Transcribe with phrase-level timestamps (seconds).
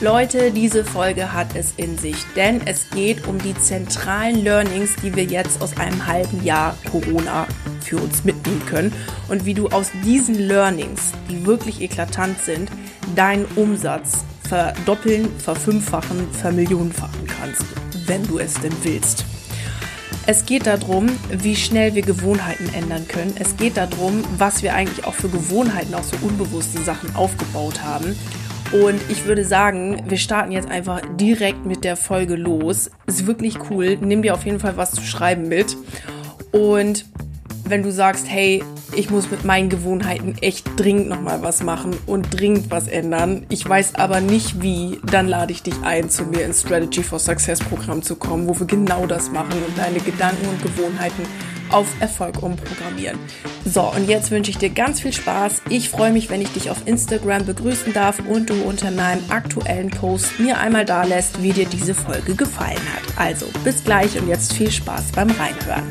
[0.00, 5.14] Leute, diese Folge hat es in sich, denn es geht um die zentralen Learnings, die
[5.14, 7.46] wir jetzt aus einem halben Jahr Corona
[7.80, 8.92] für uns mitnehmen können
[9.28, 12.70] und wie du aus diesen Learnings, die wirklich eklatant sind,
[13.14, 17.64] deinen Umsatz verdoppeln, verfünffachen, vermillionenfachen kannst,
[18.06, 19.24] wenn du es denn willst.
[20.26, 23.34] Es geht darum, wie schnell wir Gewohnheiten ändern können.
[23.38, 28.16] Es geht darum, was wir eigentlich auch für Gewohnheiten, auch so unbewusste Sachen aufgebaut haben
[28.72, 32.90] und ich würde sagen, wir starten jetzt einfach direkt mit der Folge los.
[33.06, 33.96] Ist wirklich cool.
[34.00, 35.76] Nimm dir auf jeden Fall was zu schreiben mit.
[36.50, 37.04] Und
[37.64, 38.62] wenn du sagst, hey,
[38.94, 43.46] ich muss mit meinen Gewohnheiten echt dringend nochmal was machen und dringend was ändern.
[43.48, 47.18] Ich weiß aber nicht wie, dann lade ich dich ein, zu mir ins Strategy for
[47.18, 51.22] Success Programm zu kommen, wo wir genau das machen und deine Gedanken und Gewohnheiten
[51.74, 53.18] auf Erfolg umprogrammieren.
[53.64, 55.62] So, und jetzt wünsche ich dir ganz viel Spaß.
[55.70, 59.90] Ich freue mich, wenn ich dich auf Instagram begrüßen darf und du unter meinem aktuellen
[59.90, 63.18] Post mir einmal da lässt, wie dir diese Folge gefallen hat.
[63.18, 65.84] Also, bis gleich und jetzt viel Spaß beim Reinhören.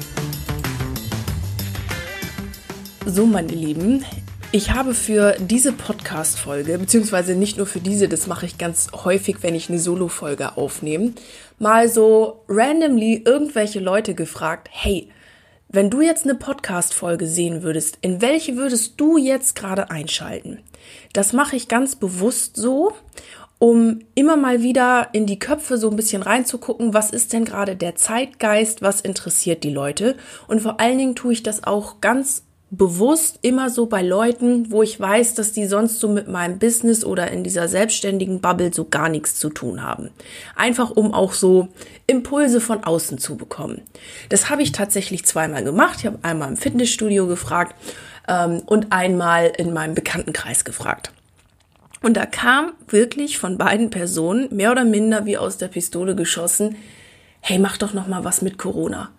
[3.06, 4.06] So, meine Lieben,
[4.54, 9.38] ich habe für diese Podcast-Folge, beziehungsweise nicht nur für diese, das mache ich ganz häufig,
[9.42, 11.12] wenn ich eine Solo-Folge aufnehme,
[11.60, 15.10] mal so randomly irgendwelche Leute gefragt, hey,
[15.74, 20.60] wenn du jetzt eine Podcast-Folge sehen würdest, in welche würdest du jetzt gerade einschalten?
[21.14, 22.94] Das mache ich ganz bewusst so,
[23.58, 27.76] um immer mal wieder in die Köpfe so ein bisschen reinzugucken, was ist denn gerade
[27.76, 30.16] der Zeitgeist, was interessiert die Leute.
[30.48, 32.44] Und vor allen Dingen tue ich das auch ganz
[32.76, 37.06] bewusst immer so bei Leuten, wo ich weiß, dass die sonst so mit meinem Business
[37.06, 40.10] oder in dieser selbstständigen Bubble so gar nichts zu tun haben.
[40.56, 41.68] Einfach um auch so
[42.08, 43.82] Impulse von außen zu bekommen.
[44.30, 46.00] Das habe ich tatsächlich zweimal gemacht.
[46.00, 47.76] Ich habe einmal im Fitnessstudio gefragt
[48.28, 51.12] ähm, und einmal in meinem Bekanntenkreis gefragt.
[52.02, 56.76] Und da kam wirklich von beiden Personen mehr oder minder wie aus der Pistole geschossen,
[57.40, 59.12] hey, mach doch noch mal was mit Corona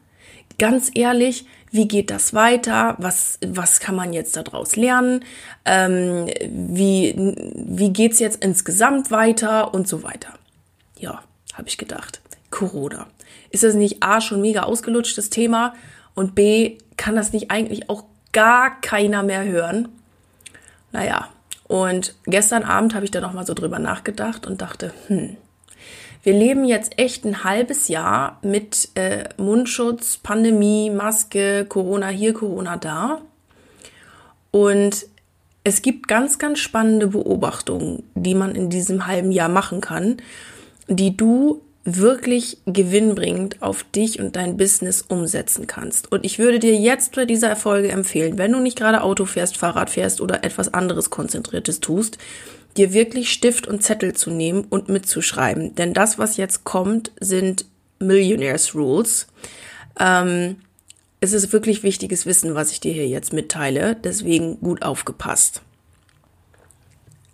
[0.58, 2.94] ganz ehrlich, wie geht das weiter?
[2.98, 5.24] Was, was kann man jetzt daraus lernen?
[5.64, 7.14] Ähm, wie,
[7.56, 10.34] wie geht's jetzt insgesamt weiter und so weiter?
[10.98, 11.22] Ja,
[11.54, 12.20] habe ich gedacht.
[12.50, 13.08] Corona.
[13.50, 15.74] Ist das nicht A schon mega ausgelutschtes Thema
[16.14, 19.88] und B kann das nicht eigentlich auch gar keiner mehr hören?
[20.92, 21.28] Naja,
[21.66, 25.36] und gestern Abend habe ich da nochmal so drüber nachgedacht und dachte, hm,
[26.24, 32.78] wir leben jetzt echt ein halbes Jahr mit äh, Mundschutz, Pandemie, Maske, Corona hier, Corona
[32.78, 33.20] da.
[34.50, 35.06] Und
[35.64, 40.16] es gibt ganz, ganz spannende Beobachtungen, die man in diesem halben Jahr machen kann,
[40.88, 46.10] die du wirklich gewinnbringend auf dich und dein Business umsetzen kannst.
[46.10, 49.58] Und ich würde dir jetzt bei dieser Erfolge empfehlen, wenn du nicht gerade Auto fährst,
[49.58, 52.16] Fahrrad fährst oder etwas anderes Konzentriertes tust,
[52.76, 55.74] dir wirklich Stift und Zettel zu nehmen und mitzuschreiben.
[55.74, 57.66] Denn das, was jetzt kommt, sind
[57.98, 59.26] Millionaires Rules.
[59.98, 60.56] Ähm,
[61.20, 63.96] es ist wirklich wichtiges Wissen, was ich dir hier jetzt mitteile.
[63.96, 65.62] Deswegen gut aufgepasst.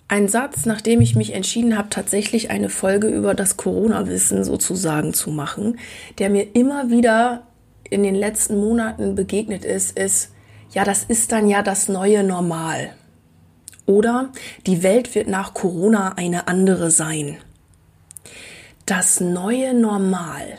[0.08, 5.30] Ein Satz, nachdem ich mich entschieden habe, tatsächlich eine Folge über das Corona-Wissen sozusagen zu
[5.30, 5.78] machen,
[6.18, 7.46] der mir immer wieder
[7.88, 10.32] in den letzten Monaten begegnet ist, ist,
[10.72, 12.92] ja, das ist dann ja das neue Normal.
[13.86, 14.32] Oder
[14.66, 17.38] die Welt wird nach Corona eine andere sein.
[18.86, 20.58] Das neue Normal.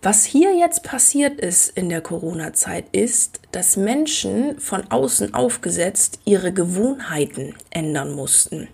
[0.00, 6.52] Was hier jetzt passiert ist in der Corona-Zeit ist, dass Menschen von außen aufgesetzt ihre
[6.52, 8.68] Gewohnheiten ändern mussten.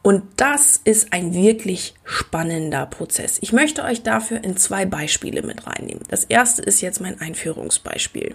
[0.00, 3.38] Und das ist ein wirklich spannender Prozess.
[3.40, 6.02] Ich möchte euch dafür in zwei Beispiele mit reinnehmen.
[6.08, 8.34] Das erste ist jetzt mein Einführungsbeispiel.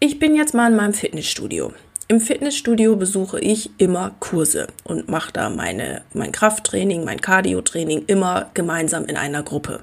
[0.00, 1.72] Ich bin jetzt mal in meinem Fitnessstudio.
[2.12, 8.50] Im Fitnessstudio besuche ich immer Kurse und mache da meine, mein Krafttraining, mein Cardio-Training immer
[8.52, 9.80] gemeinsam in einer Gruppe.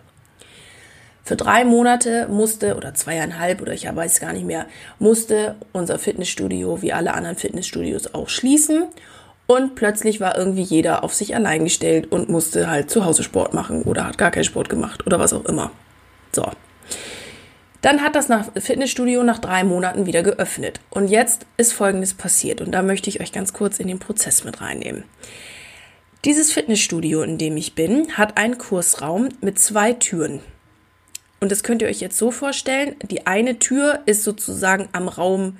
[1.23, 4.67] Für drei Monate musste, oder zweieinhalb, oder ich weiß gar nicht mehr,
[4.99, 8.83] musste unser Fitnessstudio wie alle anderen Fitnessstudios auch schließen.
[9.47, 13.55] Und plötzlich war irgendwie jeder auf sich allein gestellt und musste halt zu Hause Sport
[13.55, 15.71] machen oder hat gar keinen Sport gemacht oder was auch immer.
[16.31, 16.45] So,
[17.81, 20.79] dann hat das nach Fitnessstudio nach drei Monaten wieder geöffnet.
[20.89, 22.61] Und jetzt ist Folgendes passiert.
[22.61, 25.03] Und da möchte ich euch ganz kurz in den Prozess mit reinnehmen.
[26.25, 30.41] Dieses Fitnessstudio, in dem ich bin, hat einen Kursraum mit zwei Türen.
[31.39, 32.95] Und das könnt ihr euch jetzt so vorstellen.
[33.03, 35.57] Die eine Tür ist sozusagen am Raum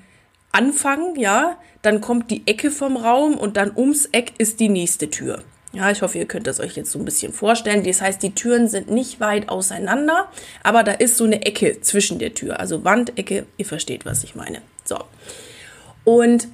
[0.51, 5.09] Anfang, ja, dann kommt die Ecke vom Raum und dann ums Eck ist die nächste
[5.09, 5.43] Tür.
[5.71, 7.83] Ja, ich hoffe, ihr könnt das euch jetzt so ein bisschen vorstellen.
[7.83, 10.27] Das heißt, die Türen sind nicht weit auseinander,
[10.63, 12.59] aber da ist so eine Ecke zwischen der Tür.
[12.59, 14.61] Also Wandecke, ihr versteht, was ich meine.
[14.83, 14.97] So.
[16.05, 16.47] Und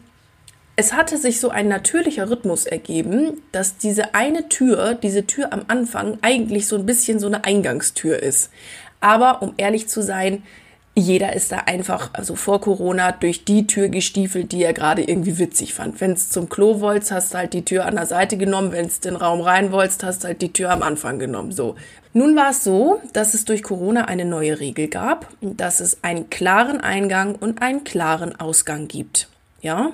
[0.75, 5.63] es hatte sich so ein natürlicher Rhythmus ergeben, dass diese eine Tür, diese Tür am
[5.69, 8.51] Anfang eigentlich so ein bisschen so eine Eingangstür ist.
[8.99, 10.43] Aber um ehrlich zu sein,
[10.95, 15.37] jeder ist da einfach, also vor Corona, durch die Tür gestiefelt, die er gerade irgendwie
[15.37, 15.99] witzig fand.
[15.99, 18.71] Wenn es zum Klo wolltest, hast du halt die Tür an der Seite genommen.
[18.71, 21.51] Wenn es den Raum rein wolltest, hast du halt die Tür am Anfang genommen.
[21.51, 21.75] So.
[22.13, 26.29] Nun war es so, dass es durch Corona eine neue Regel gab, dass es einen
[26.29, 29.27] klaren Eingang und einen klaren Ausgang gibt.
[29.61, 29.91] Ja,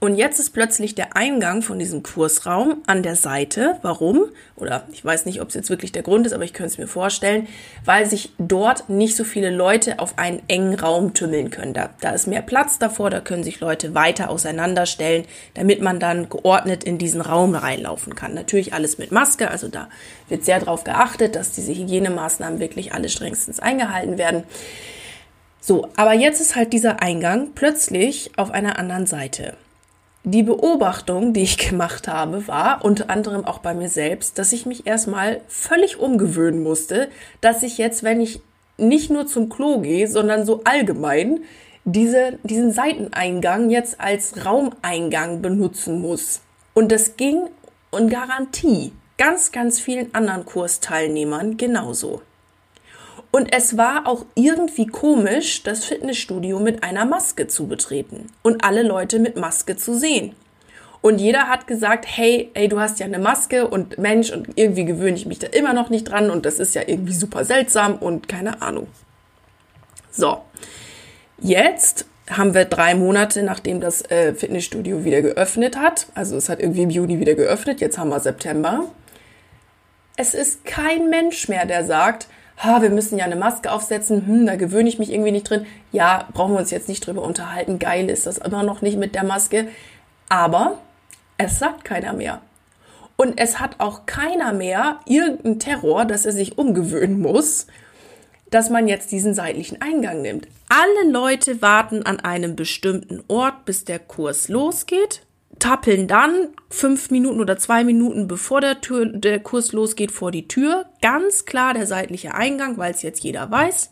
[0.00, 3.78] und jetzt ist plötzlich der Eingang von diesem Kursraum an der Seite.
[3.82, 4.26] Warum?
[4.54, 6.78] Oder ich weiß nicht, ob es jetzt wirklich der Grund ist, aber ich könnte es
[6.78, 7.48] mir vorstellen,
[7.84, 11.74] weil sich dort nicht so viele Leute auf einen engen Raum tümmeln können.
[11.74, 15.24] Da, da ist mehr Platz davor, da können sich Leute weiter auseinanderstellen,
[15.54, 18.34] damit man dann geordnet in diesen Raum reinlaufen kann.
[18.34, 19.88] Natürlich alles mit Maske, also da
[20.28, 24.44] wird sehr darauf geachtet, dass diese Hygienemaßnahmen wirklich alle strengstens eingehalten werden.
[25.60, 29.56] So, aber jetzt ist halt dieser Eingang plötzlich auf einer anderen Seite.
[30.30, 34.66] Die Beobachtung, die ich gemacht habe, war unter anderem auch bei mir selbst, dass ich
[34.66, 37.08] mich erstmal völlig umgewöhnen musste,
[37.40, 38.42] dass ich jetzt, wenn ich
[38.76, 41.44] nicht nur zum Klo gehe, sondern so allgemein
[41.86, 46.42] diese, diesen Seiteneingang jetzt als Raumeingang benutzen muss.
[46.74, 47.48] Und das ging
[47.90, 52.20] und Garantie ganz, ganz vielen anderen Kursteilnehmern genauso.
[53.30, 58.82] Und es war auch irgendwie komisch, das Fitnessstudio mit einer Maske zu betreten und alle
[58.82, 60.34] Leute mit Maske zu sehen.
[61.00, 64.84] Und jeder hat gesagt, hey, ey, du hast ja eine Maske und Mensch, und irgendwie
[64.84, 67.96] gewöhne ich mich da immer noch nicht dran und das ist ja irgendwie super seltsam
[67.96, 68.88] und keine Ahnung.
[70.10, 70.38] So,
[71.38, 76.08] jetzt haben wir drei Monate, nachdem das äh, Fitnessstudio wieder geöffnet hat.
[76.14, 78.84] Also es hat irgendwie im Juni wieder geöffnet, jetzt haben wir September.
[80.16, 82.26] Es ist kein Mensch mehr, der sagt,
[82.58, 85.66] ha, wir müssen ja eine Maske aufsetzen, hm, da gewöhne ich mich irgendwie nicht drin.
[85.92, 87.78] Ja, brauchen wir uns jetzt nicht drüber unterhalten.
[87.78, 89.68] Geil ist das immer noch nicht mit der Maske.
[90.28, 90.78] Aber
[91.38, 92.40] es sagt keiner mehr.
[93.16, 97.66] Und es hat auch keiner mehr irgendeinen Terror, dass er sich umgewöhnen muss,
[98.50, 100.48] dass man jetzt diesen seitlichen Eingang nimmt.
[100.68, 105.22] Alle Leute warten an einem bestimmten Ort, bis der Kurs losgeht
[105.58, 110.48] tappeln dann fünf Minuten oder zwei Minuten bevor der, Tür, der Kurs losgeht vor die
[110.48, 110.86] Tür.
[111.02, 113.90] Ganz klar der seitliche Eingang, weil es jetzt jeder weiß.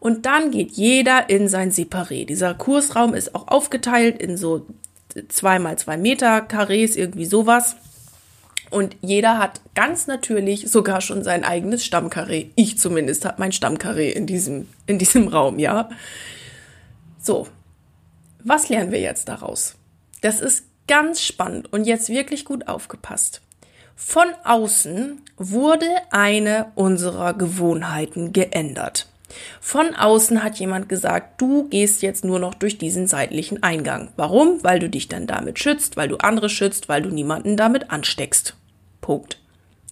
[0.00, 2.26] Und dann geht jeder in sein Separé.
[2.26, 4.66] Dieser Kursraum ist auch aufgeteilt in so
[5.28, 7.76] zwei mal zwei Meter Karrees, irgendwie sowas.
[8.70, 12.46] Und jeder hat ganz natürlich sogar schon sein eigenes Stammkarree.
[12.56, 15.90] Ich zumindest habe mein Stammkarree in diesem, in diesem Raum, ja.
[17.20, 17.46] So.
[18.42, 19.76] Was lernen wir jetzt daraus?
[20.22, 23.42] Das ist ganz spannend und jetzt wirklich gut aufgepasst.
[23.94, 29.08] Von außen wurde eine unserer Gewohnheiten geändert.
[29.60, 34.12] Von außen hat jemand gesagt, du gehst jetzt nur noch durch diesen seitlichen Eingang.
[34.16, 34.62] Warum?
[34.62, 38.56] Weil du dich dann damit schützt, weil du andere schützt, weil du niemanden damit ansteckst.
[39.00, 39.40] Punkt.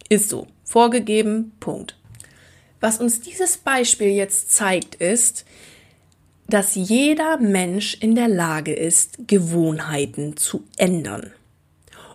[0.09, 0.47] Ist so.
[0.65, 1.53] Vorgegeben.
[1.61, 1.97] Punkt.
[2.81, 5.45] Was uns dieses Beispiel jetzt zeigt, ist,
[6.51, 11.33] dass jeder Mensch in der Lage ist, Gewohnheiten zu ändern.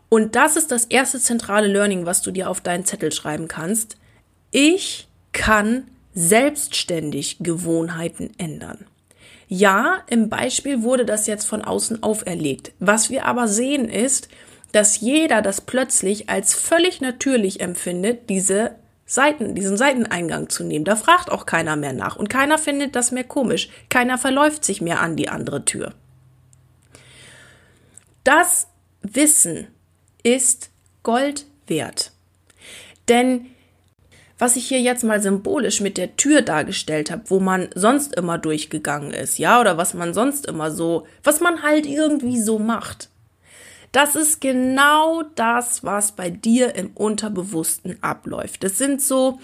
[0.10, 3.98] Und das ist das erste zentrale Learning, was du dir auf deinen Zettel schreiben kannst.
[4.52, 8.86] Ich kann selbstständig Gewohnheiten ändern.
[9.48, 12.72] Ja, im Beispiel wurde das jetzt von außen auferlegt.
[12.80, 14.30] Was wir aber sehen ist,
[14.72, 20.86] dass jeder das plötzlich als völlig natürlich empfindet, diese Seiten, diesen Seiteneingang zu nehmen.
[20.86, 23.70] Da fragt auch keiner mehr nach und keiner findet das mehr komisch.
[23.90, 25.94] Keiner verläuft sich mehr an die andere Tür.
[28.24, 28.68] Das
[29.02, 29.68] Wissen
[30.24, 30.72] ist
[31.04, 32.12] Gold wert.
[33.08, 33.48] Denn
[34.38, 38.38] was ich hier jetzt mal symbolisch mit der Tür dargestellt habe, wo man sonst immer
[38.38, 43.10] durchgegangen ist, ja, oder was man sonst immer so, was man halt irgendwie so macht.
[43.96, 48.66] Das ist genau das, was bei dir im Unterbewussten abläuft.
[48.66, 49.40] Das sind so,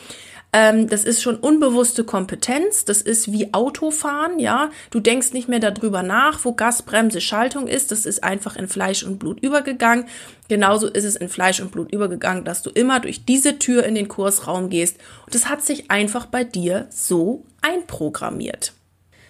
[0.51, 2.84] ähm, das ist schon unbewusste Kompetenz.
[2.84, 4.70] Das ist wie Autofahren, ja.
[4.89, 7.91] Du denkst nicht mehr darüber nach, wo Gas, Bremse, Schaltung ist.
[7.91, 10.03] Das ist einfach in Fleisch und Blut übergegangen.
[10.50, 13.96] Genauso ist es in Fleisch und Blut übergegangen, dass du immer durch diese Tür in
[13.96, 14.98] den Kursraum gehst.
[15.25, 18.74] Und das hat sich einfach bei dir so einprogrammiert.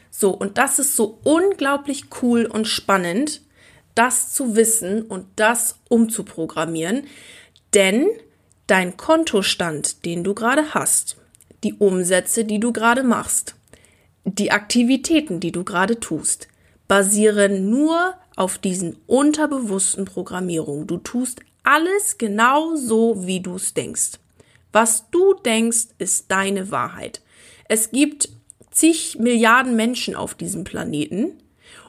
[0.10, 3.42] So, und das ist so unglaublich cool und spannend,
[3.96, 7.08] das zu wissen und das umzuprogrammieren,
[7.74, 8.08] denn
[8.68, 11.18] dein Kontostand, den du gerade hast,
[11.64, 13.56] die Umsätze, die du gerade machst,
[14.24, 16.48] die Aktivitäten, die du gerade tust,
[16.88, 20.88] basieren nur auf diesen unterbewussten Programmierungen.
[20.88, 24.20] Du tust alles genau so, wie du es denkst.
[24.72, 27.22] Was du denkst, ist deine Wahrheit.
[27.68, 28.30] Es gibt
[28.72, 31.34] zig Milliarden Menschen auf diesem Planeten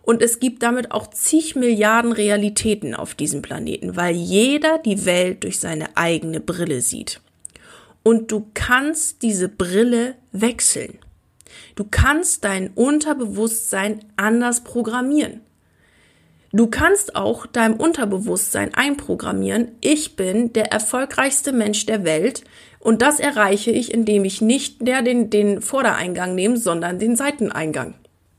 [0.02, 5.44] und es gibt damit auch zig Milliarden Realitäten auf diesem Planeten, weil jeder die Welt
[5.44, 7.20] durch seine eigene Brille sieht.
[8.02, 10.98] Und du kannst diese Brille wechseln.
[11.76, 15.40] Du kannst dein Unterbewusstsein anders programmieren.
[16.54, 22.44] Du kannst auch deinem Unterbewusstsein einprogrammieren, ich bin der erfolgreichste Mensch der Welt
[22.78, 27.94] und das erreiche ich, indem ich nicht der den, den Vordereingang nehme, sondern den Seiteneingang.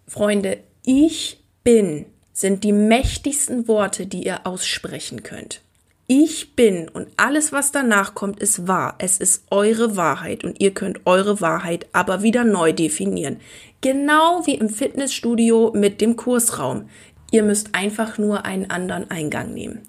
[0.05, 5.61] Freunde, ich bin sind die mächtigsten Worte, die ihr aussprechen könnt.
[6.07, 8.95] Ich bin und alles, was danach kommt, ist wahr.
[8.97, 13.37] Es ist eure Wahrheit und ihr könnt eure Wahrheit aber wieder neu definieren.
[13.81, 16.89] Genau wie im Fitnessstudio mit dem Kursraum.
[17.31, 19.81] Ihr müsst einfach nur einen anderen Eingang nehmen.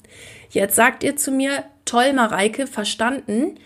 [0.50, 3.58] Jetzt sagt ihr zu mir, toll, Mareike, verstanden.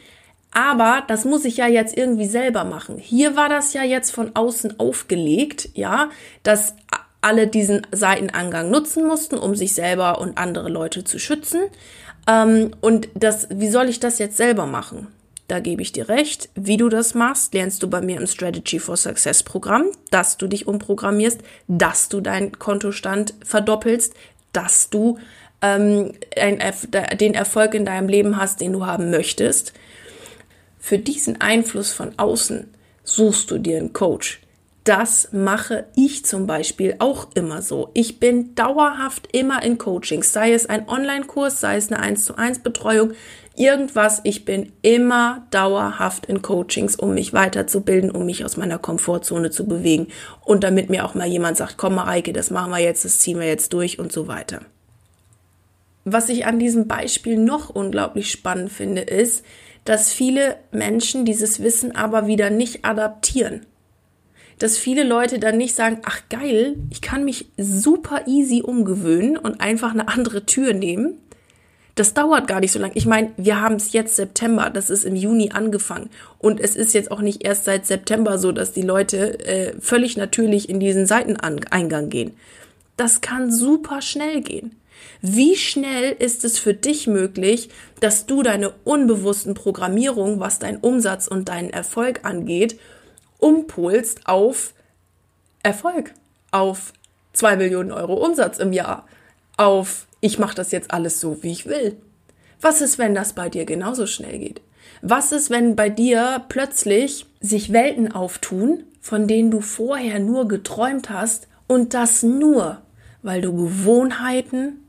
[0.50, 2.96] Aber das muss ich ja jetzt irgendwie selber machen.
[2.96, 6.08] Hier war das ja jetzt von außen aufgelegt, ja,
[6.42, 6.74] dass
[7.20, 11.60] alle diesen Seitenangang nutzen mussten, um sich selber und andere Leute zu schützen.
[12.28, 15.08] Ähm, und das, wie soll ich das jetzt selber machen?
[15.48, 16.50] Da gebe ich dir recht.
[16.54, 20.46] Wie du das machst, lernst du bei mir im Strategy for Success Programm, dass du
[20.46, 24.12] dich umprogrammierst, dass du deinen Kontostand verdoppelst,
[24.52, 25.18] dass du
[25.62, 26.62] ähm, ein,
[27.18, 29.72] den Erfolg in deinem Leben hast, den du haben möchtest.
[30.78, 32.68] Für diesen Einfluss von außen
[33.02, 34.40] suchst du dir einen Coach.
[34.88, 37.90] Das mache ich zum Beispiel auch immer so.
[37.92, 42.36] Ich bin dauerhaft immer in Coachings, sei es ein Online-Kurs, sei es eine 1 zu
[42.38, 43.12] 1 Betreuung
[43.54, 44.22] irgendwas.
[44.24, 49.66] Ich bin immer dauerhaft in Coachings, um mich weiterzubilden, um mich aus meiner Komfortzone zu
[49.66, 50.06] bewegen
[50.42, 53.38] und damit mir auch mal jemand sagt, komm Mareike, das machen wir jetzt, das ziehen
[53.38, 54.62] wir jetzt durch und so weiter.
[56.06, 59.44] Was ich an diesem Beispiel noch unglaublich spannend finde, ist,
[59.84, 63.66] dass viele Menschen dieses Wissen aber wieder nicht adaptieren.
[64.58, 69.60] Dass viele Leute dann nicht sagen, ach geil, ich kann mich super easy umgewöhnen und
[69.60, 71.20] einfach eine andere Tür nehmen,
[71.98, 72.94] das dauert gar nicht so lange.
[72.94, 76.10] Ich meine, wir haben es jetzt September, das ist im Juni angefangen.
[76.38, 80.16] Und es ist jetzt auch nicht erst seit September so, dass die Leute äh, völlig
[80.16, 82.36] natürlich in diesen Seiteneingang gehen.
[82.96, 84.76] Das kann super schnell gehen.
[85.22, 87.68] Wie schnell ist es für dich möglich,
[88.00, 92.78] dass du deine unbewussten Programmierungen, was dein Umsatz und deinen Erfolg angeht,
[93.38, 94.74] umpolst auf
[95.62, 96.14] Erfolg,
[96.50, 96.92] auf
[97.32, 99.06] zwei Millionen Euro Umsatz im Jahr,
[99.56, 101.96] auf ich mache das jetzt alles so, wie ich will.
[102.60, 104.60] Was ist, wenn das bei dir genauso schnell geht?
[105.00, 111.10] Was ist, wenn bei dir plötzlich sich Welten auftun, von denen du vorher nur geträumt
[111.10, 112.82] hast und das nur,
[113.22, 114.84] weil du Gewohnheiten,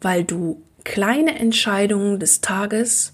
[0.00, 3.12] weil du kleine Entscheidungen des Tages,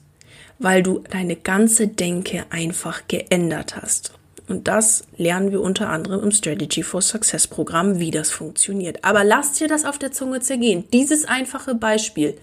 [0.59, 4.13] weil du deine ganze Denke einfach geändert hast.
[4.51, 9.05] Und das lernen wir unter anderem im Strategy for Success Programm, wie das funktioniert.
[9.05, 10.85] Aber lasst dir das auf der Zunge zergehen.
[10.93, 12.37] Dieses einfache Beispiel.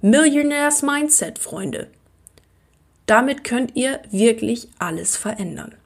[0.00, 1.86] Millionaires Mindset, Freunde.
[3.06, 5.76] Damit könnt ihr wirklich alles verändern.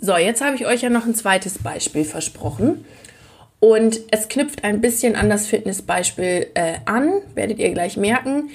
[0.00, 2.84] So, jetzt habe ich euch ja noch ein zweites Beispiel versprochen.
[3.60, 8.50] Und es knüpft ein bisschen an das Fitnessbeispiel äh, an, werdet ihr gleich merken.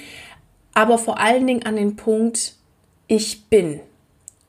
[0.74, 2.56] Aber vor allen Dingen an den Punkt,
[3.08, 3.80] ich bin.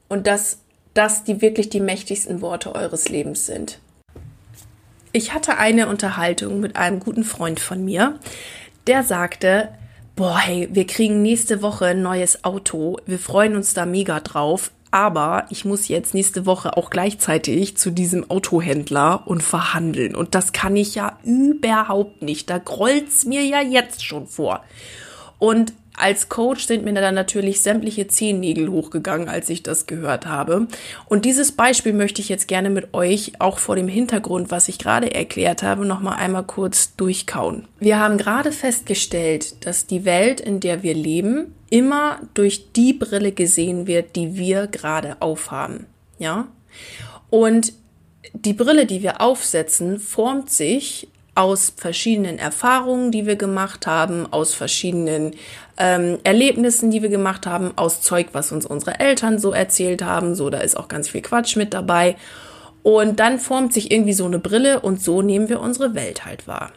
[0.09, 0.62] Und das
[0.94, 3.78] dass die wirklich die mächtigsten Worte eures Lebens sind.
[5.12, 8.18] Ich hatte eine Unterhaltung mit einem guten Freund von mir,
[8.87, 9.68] der sagte,
[10.16, 14.70] boah, hey, wir kriegen nächste Woche ein neues Auto, wir freuen uns da mega drauf,
[14.90, 20.14] aber ich muss jetzt nächste Woche auch gleichzeitig zu diesem Autohändler und verhandeln.
[20.14, 22.50] Und das kann ich ja überhaupt nicht.
[22.50, 24.62] Da grollt's mir ja jetzt schon vor.
[25.38, 30.66] Und als Coach sind mir dann natürlich sämtliche Zehennägel hochgegangen, als ich das gehört habe.
[31.06, 34.78] Und dieses Beispiel möchte ich jetzt gerne mit euch auch vor dem Hintergrund, was ich
[34.78, 37.68] gerade erklärt habe, nochmal einmal kurz durchkauen.
[37.78, 43.32] Wir haben gerade festgestellt, dass die Welt, in der wir leben, immer durch die Brille
[43.32, 45.87] gesehen wird, die wir gerade aufhaben.
[46.18, 46.49] Ja?
[47.30, 47.75] Und
[48.32, 54.55] die Brille, die wir aufsetzen, formt sich aus verschiedenen Erfahrungen, die wir gemacht haben, aus
[54.55, 55.35] verschiedenen
[55.79, 60.35] ähm, Erlebnissen, die wir gemacht haben, aus Zeug, was uns unsere Eltern so erzählt haben.
[60.35, 62.17] So, da ist auch ganz viel Quatsch mit dabei.
[62.83, 66.47] Und dann formt sich irgendwie so eine Brille und so nehmen wir unsere Welt halt
[66.47, 66.73] wahr.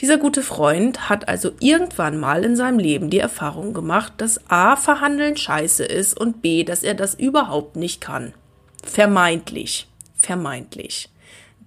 [0.00, 4.76] Dieser gute Freund hat also irgendwann mal in seinem Leben die Erfahrung gemacht, dass A,
[4.76, 8.34] verhandeln scheiße ist und B, dass er das überhaupt nicht kann.
[8.82, 9.86] Vermeintlich.
[10.14, 11.08] Vermeintlich.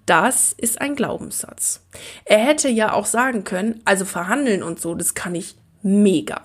[0.07, 1.81] Das ist ein Glaubenssatz.
[2.23, 6.41] Er hätte ja auch sagen können, also verhandeln und so, das kann ich mega.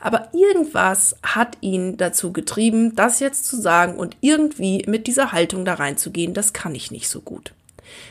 [0.00, 5.64] Aber irgendwas hat ihn dazu getrieben, das jetzt zu sagen und irgendwie mit dieser Haltung
[5.64, 7.52] da reinzugehen, das kann ich nicht so gut.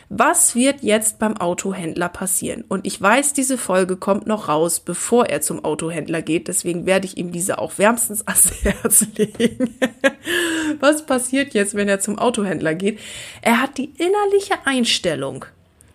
[0.09, 2.63] Was wird jetzt beim Autohändler passieren?
[2.67, 6.47] Und ich weiß, diese Folge kommt noch raus, bevor er zum Autohändler geht.
[6.47, 9.75] Deswegen werde ich ihm diese auch wärmstens ans Herz legen.
[10.79, 12.99] Was passiert jetzt, wenn er zum Autohändler geht?
[13.41, 15.45] Er hat die innerliche Einstellung,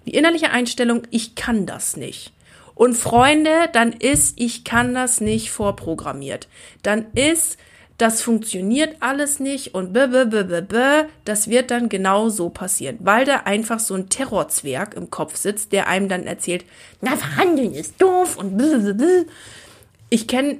[0.07, 2.33] die innerliche Einstellung, ich kann das nicht.
[2.75, 6.49] Und Freunde, dann ist, ich kann das nicht vorprogrammiert.
[6.83, 7.59] Dann ist,
[7.99, 12.49] das funktioniert alles nicht und b -b -b -b -b, das wird dann genau so
[12.49, 16.65] passieren, weil da einfach so ein Terrorzwerg im Kopf sitzt, der einem dann erzählt,
[17.01, 19.27] na, verhandeln ist doof und b -b -b.
[20.11, 20.59] Ich kenne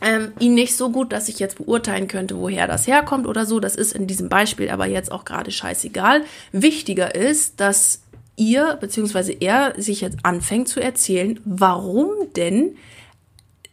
[0.00, 3.60] ähm, ihn nicht so gut, dass ich jetzt beurteilen könnte, woher das herkommt oder so.
[3.60, 6.24] Das ist in diesem Beispiel aber jetzt auch gerade scheißegal.
[6.52, 8.02] Wichtiger ist, dass
[8.36, 9.36] ihr bzw.
[9.40, 12.76] er sich jetzt anfängt zu erzählen, warum denn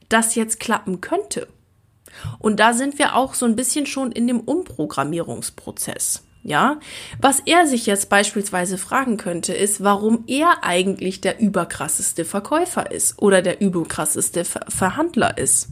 [0.10, 1.48] das jetzt klappen könnte.
[2.40, 6.24] Und da sind wir auch so ein bisschen schon in dem Umprogrammierungsprozess.
[6.44, 6.80] Ja,
[7.20, 13.22] was er sich jetzt beispielsweise fragen könnte, ist, warum er eigentlich der überkrasseste Verkäufer ist
[13.22, 15.68] oder der überkrasseste Ver Verhandler ist.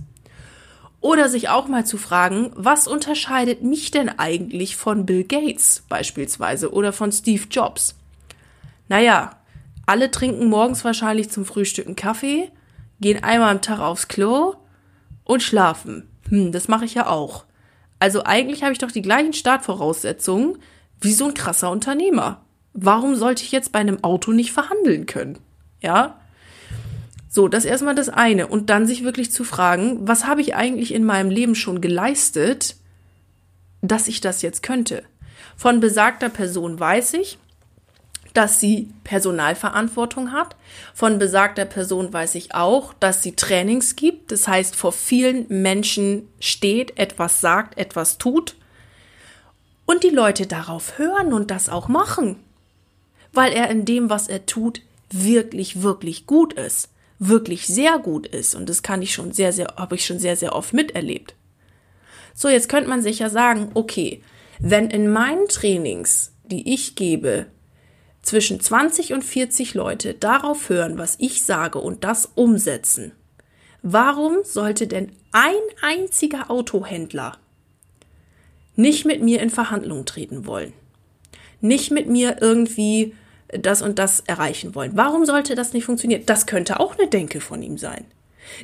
[0.99, 6.73] Oder sich auch mal zu fragen, was unterscheidet mich denn eigentlich von Bill Gates beispielsweise
[6.73, 7.95] oder von Steve Jobs?
[8.89, 9.37] Naja,
[9.85, 12.51] alle trinken morgens wahrscheinlich zum Frühstück einen Kaffee,
[12.99, 14.55] gehen einmal am Tag aufs Klo
[15.23, 16.09] und schlafen.
[16.29, 17.45] Hm, das mache ich ja auch.
[17.99, 20.57] Also eigentlich habe ich doch die gleichen Startvoraussetzungen
[21.01, 22.41] wie so ein krasser Unternehmer.
[22.73, 25.37] Warum sollte ich jetzt bei einem Auto nicht verhandeln können?
[25.81, 26.19] Ja?
[27.29, 28.47] So, das erstmal das eine.
[28.47, 32.75] Und dann sich wirklich zu fragen, was habe ich eigentlich in meinem Leben schon geleistet,
[33.81, 35.03] dass ich das jetzt könnte?
[35.55, 37.37] Von besagter Person weiß ich,
[38.35, 40.55] dass sie Personalverantwortung hat.
[40.93, 44.31] Von besagter Person weiß ich auch, dass sie Trainings gibt.
[44.31, 48.55] Das heißt, vor vielen Menschen steht, etwas sagt, etwas tut.
[49.85, 52.37] Und die Leute darauf hören und das auch machen.
[53.31, 54.81] Weil er in dem, was er tut,
[55.11, 56.89] wirklich, wirklich gut ist.
[57.19, 58.53] Wirklich sehr gut ist.
[58.53, 61.35] Und das kann ich schon sehr, sehr, habe ich schon sehr, sehr oft miterlebt.
[62.33, 64.21] So, jetzt könnte man sich ja sagen, okay,
[64.59, 67.45] wenn in meinen Trainings, die ich gebe,
[68.25, 73.11] zwischen 20 und 40 Leute darauf hören, was ich sage und das umsetzen,
[73.81, 77.37] warum sollte denn ein einziger Autohändler
[78.75, 80.73] nicht mit mir in Verhandlungen treten wollen?
[81.61, 83.15] Nicht mit mir irgendwie
[83.47, 84.91] das und das erreichen wollen.
[84.95, 86.23] Warum sollte das nicht funktionieren?
[86.25, 88.05] Das könnte auch eine Denke von ihm sein.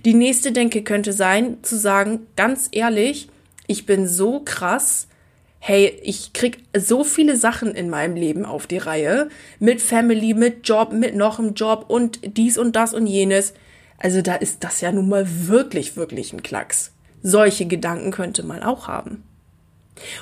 [0.06, 3.30] Die nächste Denke könnte sein, zu sagen, ganz ehrlich,
[3.68, 5.08] ich bin so krass,
[5.64, 9.30] hey, ich krieg so viele Sachen in meinem Leben auf die Reihe.
[9.60, 13.54] Mit Family, mit Job, mit noch einem Job und dies und das und jenes.
[14.00, 16.94] Also da ist das ja nun mal wirklich, wirklich ein Klacks.
[17.22, 19.24] Solche Gedanken könnte man auch haben.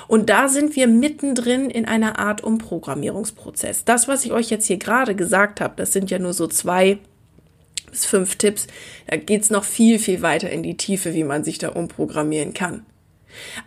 [0.08, 3.86] Und da sind wir mittendrin in einer Art Umprogrammierungsprozess.
[3.86, 6.98] Das, was ich euch jetzt hier gerade gesagt habe, das sind ja nur so zwei
[7.90, 8.66] bis fünf Tipps.
[9.06, 12.84] Da geht's noch viel, viel weiter in die Tiefe, wie man sich da umprogrammieren kann.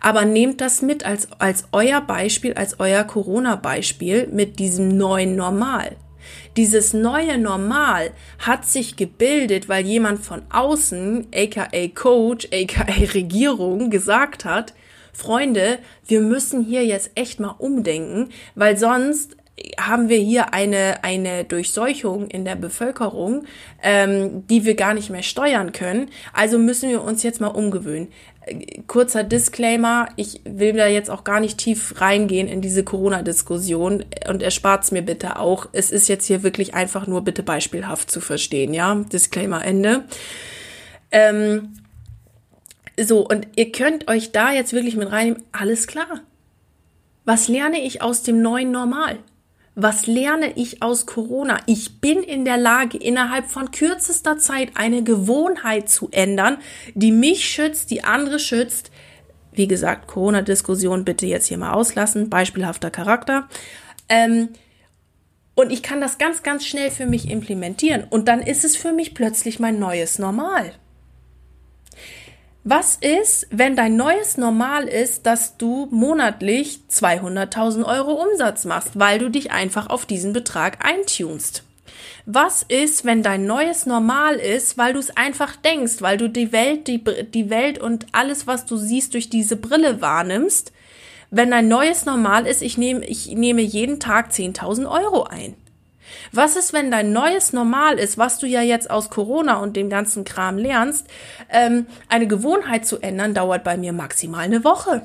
[0.00, 5.96] Aber nehmt das mit als, als euer Beispiel, als euer Corona-Beispiel mit diesem neuen Normal.
[6.56, 14.44] Dieses neue Normal hat sich gebildet, weil jemand von außen, aka Coach, aka Regierung, gesagt
[14.44, 14.74] hat,
[15.12, 19.36] Freunde, wir müssen hier jetzt echt mal umdenken, weil sonst
[19.78, 23.44] haben wir hier eine, eine Durchseuchung in der Bevölkerung,
[23.82, 26.10] ähm, die wir gar nicht mehr steuern können.
[26.32, 28.08] Also müssen wir uns jetzt mal umgewöhnen
[28.86, 34.42] kurzer Disclaimer, ich will da jetzt auch gar nicht tief reingehen in diese Corona-Diskussion und
[34.42, 35.68] erspart es mir bitte auch.
[35.72, 38.94] Es ist jetzt hier wirklich einfach nur bitte beispielhaft zu verstehen, ja?
[38.94, 40.04] Disclaimer Ende.
[41.10, 41.74] Ähm,
[43.00, 46.20] so, und ihr könnt euch da jetzt wirklich mit reinnehmen, alles klar.
[47.24, 49.18] Was lerne ich aus dem neuen Normal?
[49.76, 51.58] Was lerne ich aus Corona?
[51.66, 56.58] Ich bin in der Lage, innerhalb von kürzester Zeit eine Gewohnheit zu ändern,
[56.94, 58.92] die mich schützt, die andere schützt.
[59.52, 62.30] Wie gesagt, Corona-Diskussion bitte jetzt hier mal auslassen.
[62.30, 63.48] Beispielhafter Charakter.
[64.08, 64.50] Ähm,
[65.56, 68.04] und ich kann das ganz, ganz schnell für mich implementieren.
[68.08, 70.72] Und dann ist es für mich plötzlich mein neues Normal.
[72.66, 79.18] Was ist, wenn dein neues Normal ist, dass du monatlich 200.000 Euro Umsatz machst, weil
[79.18, 81.62] du dich einfach auf diesen Betrag eintunst?
[82.24, 86.52] Was ist, wenn dein neues Normal ist, weil du es einfach denkst, weil du die
[86.52, 90.72] Welt, die, die Welt und alles, was du siehst, durch diese Brille wahrnimmst,
[91.30, 95.54] wenn dein neues Normal ist, ich nehme, ich nehme jeden Tag 10.000 Euro ein?
[96.32, 99.90] Was ist, wenn dein neues Normal ist, was du ja jetzt aus Corona und dem
[99.90, 101.06] ganzen Kram lernst,
[101.50, 105.02] ähm, eine Gewohnheit zu ändern, dauert bei mir maximal eine Woche.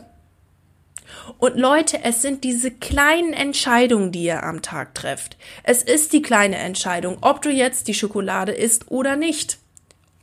[1.37, 5.37] Und Leute, es sind diese kleinen Entscheidungen, die ihr am Tag trefft.
[5.63, 9.57] Es ist die kleine Entscheidung, ob du jetzt die Schokolade isst oder nicht.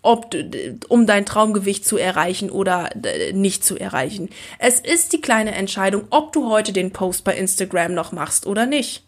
[0.02, 4.28] Ob du, um dein Traumgewicht zu erreichen oder äh, nicht zu erreichen.
[4.58, 8.66] Es ist die kleine Entscheidung, ob du heute den Post bei Instagram noch machst oder
[8.66, 9.05] nicht.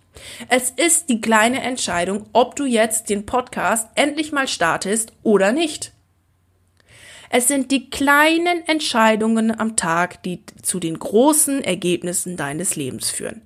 [0.49, 5.93] Es ist die kleine Entscheidung, ob du jetzt den Podcast endlich mal startest oder nicht.
[7.31, 13.43] Es sind die kleinen Entscheidungen am Tag, die zu den großen Ergebnissen deines Lebens führen.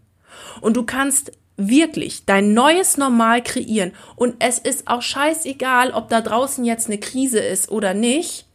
[0.61, 3.92] Und du kannst wirklich dein neues Normal kreieren.
[4.16, 8.46] Und es ist auch scheißegal, ob da draußen jetzt eine Krise ist oder nicht.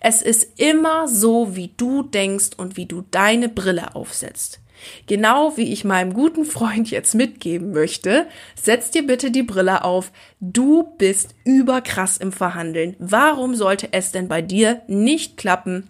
[0.00, 4.60] Es ist immer so, wie du denkst und wie du deine Brille aufsetzt.
[5.06, 8.26] Genau wie ich meinem guten Freund jetzt mitgeben möchte,
[8.60, 10.12] setz dir bitte die Brille auf.
[10.40, 12.96] Du bist überkrass im Verhandeln.
[12.98, 15.88] Warum sollte es denn bei dir nicht klappen,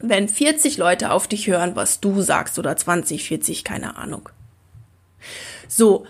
[0.00, 4.28] wenn 40 Leute auf dich hören, was du sagst oder 20, 40, keine Ahnung.
[5.66, 6.06] So.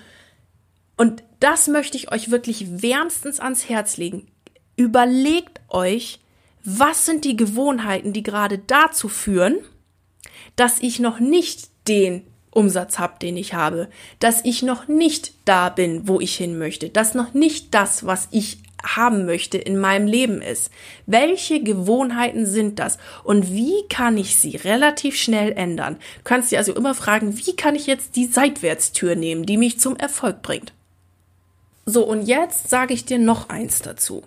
[0.97, 4.27] Und das möchte ich euch wirklich wärmstens ans Herz legen.
[4.77, 6.21] Überlegt euch,
[6.65, 9.59] was sind die Gewohnheiten, die gerade dazu führen,
[10.57, 15.69] dass ich noch nicht den Umsatz habe, den ich habe, dass ich noch nicht da
[15.69, 20.07] bin, wo ich hin möchte, dass noch nicht das, was ich haben möchte in meinem
[20.07, 20.71] Leben ist.
[21.07, 25.97] Welche Gewohnheiten sind das und wie kann ich sie relativ schnell ändern?
[26.19, 29.81] Du kannst dir also immer fragen, wie kann ich jetzt die Seitwärtstür nehmen, die mich
[29.81, 30.73] zum Erfolg bringt?
[31.87, 34.23] So, und jetzt sage ich dir noch eins dazu.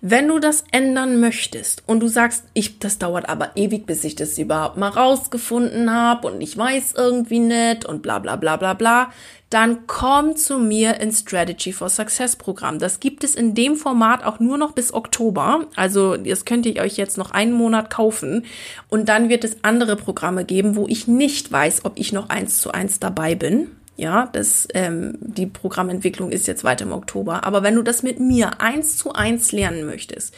[0.00, 4.14] Wenn du das ändern möchtest und du sagst, ich, das dauert aber ewig, bis ich
[4.14, 8.74] das überhaupt mal rausgefunden habe und ich weiß irgendwie nicht und bla bla bla bla
[8.74, 9.10] bla,
[9.48, 12.78] dann komm zu mir ins Strategy for Success Programm.
[12.78, 15.66] Das gibt es in dem Format auch nur noch bis Oktober.
[15.76, 18.44] Also das könnt ihr euch jetzt noch einen Monat kaufen
[18.88, 22.60] und dann wird es andere Programme geben, wo ich nicht weiß, ob ich noch eins
[22.60, 23.70] zu eins dabei bin.
[23.96, 27.44] Ja, das, ähm, die Programmentwicklung ist jetzt weiter im Oktober.
[27.44, 30.34] Aber wenn du das mit mir eins zu eins lernen möchtest,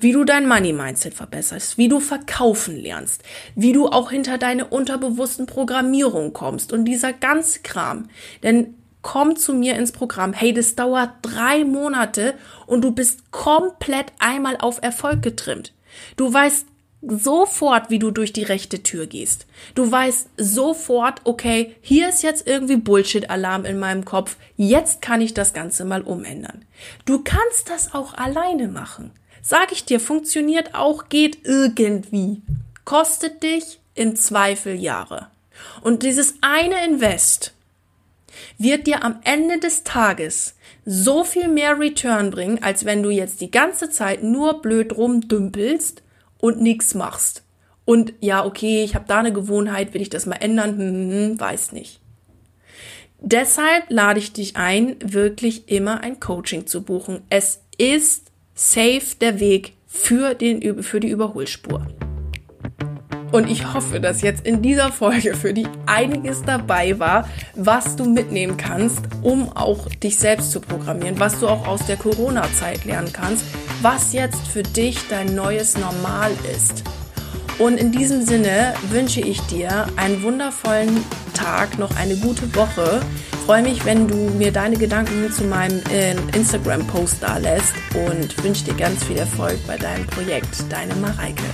[0.00, 3.22] wie du dein Money Mindset verbesserst, wie du verkaufen lernst,
[3.54, 8.08] wie du auch hinter deine unterbewussten Programmierung kommst und dieser ganze Kram,
[8.42, 10.32] denn komm zu mir ins Programm.
[10.32, 12.34] Hey, das dauert drei Monate
[12.66, 15.74] und du bist komplett einmal auf Erfolg getrimmt.
[16.16, 16.66] Du weißt
[17.08, 19.46] sofort, wie du durch die rechte Tür gehst.
[19.74, 24.36] Du weißt sofort, okay, hier ist jetzt irgendwie Bullshit-Alarm in meinem Kopf.
[24.56, 26.64] Jetzt kann ich das Ganze mal umändern.
[27.04, 29.10] Du kannst das auch alleine machen.
[29.42, 32.42] Sag ich dir, funktioniert auch, geht irgendwie.
[32.84, 35.28] Kostet dich im Zweifel Jahre.
[35.82, 37.52] Und dieses eine Invest
[38.58, 43.40] wird dir am Ende des Tages so viel mehr Return bringen, als wenn du jetzt
[43.40, 46.02] die ganze Zeit nur blöd rumdümpelst
[46.44, 47.42] und nichts machst.
[47.86, 50.76] Und ja, okay, ich habe da eine Gewohnheit, will ich das mal ändern?
[50.76, 52.00] Hm, hm, hm, weiß nicht.
[53.18, 57.22] Deshalb lade ich dich ein, wirklich immer ein Coaching zu buchen.
[57.30, 61.86] Es ist safe der Weg für, den, für die Überholspur.
[63.32, 68.04] Und ich hoffe, dass jetzt in dieser Folge für dich einiges dabei war, was du
[68.04, 73.14] mitnehmen kannst, um auch dich selbst zu programmieren, was du auch aus der Corona-Zeit lernen
[73.14, 73.46] kannst,
[73.84, 76.82] was jetzt für dich dein neues Normal ist.
[77.58, 83.02] Und in diesem Sinne wünsche ich dir einen wundervollen Tag, noch eine gute Woche.
[83.44, 87.74] Freue mich, wenn du mir deine Gedanken zu meinem äh, Instagram-Post da lässt
[88.08, 90.64] und wünsche dir ganz viel Erfolg bei deinem Projekt.
[90.70, 91.44] Deine Mareike.